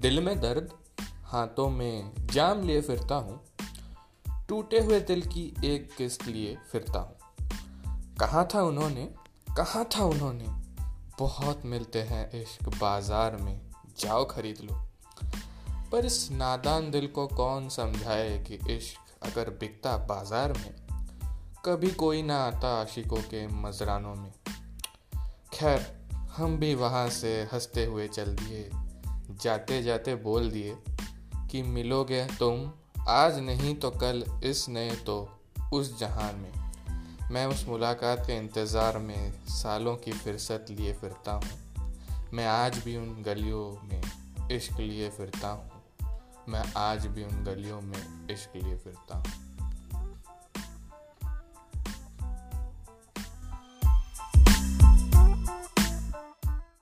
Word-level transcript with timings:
दिल 0.00 0.20
में 0.20 0.40
दर्द, 0.40 0.72
हाथों 1.24 1.70
में 1.70 2.12
जाम 2.26 2.62
लिए 2.62 2.80
फिरता 2.80 3.14
हूँ, 3.14 3.40
टूटे 4.48 4.80
हुए 4.80 5.00
दिल 5.00 5.22
की 5.22 5.54
एक 5.64 5.94
किस्त 5.98 6.26
लिए 6.26 6.58
फिरता 6.72 6.98
हूँ। 6.98 7.16
कहाँ 8.20 8.48
था 8.54 8.62
उन्होंने? 8.62 9.04
कहाँ 9.56 9.84
था 9.84 10.04
उन्होंने? 10.04 10.44
बहुत 11.18 11.62
मिलते 11.64 12.02
हैं 12.02 12.42
इश्क 12.42 12.68
बाज़ार 12.68 13.36
में, 13.36 13.60
जाओ 13.98 14.24
खरीद 14.24 14.58
लो। 14.60 14.88
पर 15.92 16.04
इस 16.04 16.30
नादान 16.30 16.90
दिल 16.90 17.06
को 17.06 17.26
कौन 17.26 17.68
समझाए 17.68 18.44
कि 18.48 18.74
इश्क 18.76 19.24
अगर 19.24 19.50
बिकता 19.50 19.96
बाज़ार 19.96 20.52
में, 20.52 20.74
कभी 21.64 21.90
कोई 21.90 22.22
ना 22.22 22.36
आता 22.36 22.82
आशिकों 22.82 23.22
के 23.22 23.46
मजरानों 23.46 24.14
में। 24.14 24.32
खैर, 25.52 26.08
हम 26.36 26.56
भी 26.56 26.74
वहाँ 26.74 27.08
से 27.08 27.48
हँसते 27.52 27.84
हुए 27.84 28.08
चल 28.08 28.36
दिए। 28.36 28.70
जाते 29.36 29.82
जाते 29.82 30.14
बोल 30.14 30.50
दिए 30.50 30.76
कि 31.50 31.62
मिलोगे 31.62 32.24
तुम, 32.24 32.72
आज 33.08 33.38
नहीं 33.38 33.74
तो 33.74 33.90
कल, 33.90 34.40
इस 34.44 34.68
नए 34.68 34.90
तो 34.90 35.38
उस 35.72 35.98
जहान 35.98 36.34
में। 36.34 36.52
मैं 37.30 37.46
उस 37.46 37.68
मुलाकात 37.68 38.18
के 38.26 38.36
इंतज़ार 38.36 38.98
में 38.98 39.32
सालों 39.46 39.96
की 39.96 40.12
फिरसत 40.12 40.66
लिए 40.70 40.92
फिरता 40.92 41.32
हूँ। 41.32 41.50
मैं 42.32 42.46
आज 42.46 42.78
भी 42.78 42.96
उन 42.96 43.22
गलियों 43.22 43.88
में 43.88 44.02
इश्क 44.52 44.72
लिए 44.72 45.10
फिरता 45.10 45.48
हूँ। 45.48 45.70
मैं 46.48 46.72
आज 46.76 47.06
भी 47.06 47.24
उन 47.24 47.44
गलियों 47.44 47.80
में 47.80 48.28
इश्क 48.30 48.52
लिए 48.56 48.76
फिरता 48.76 49.16
हूँ। 49.16 49.49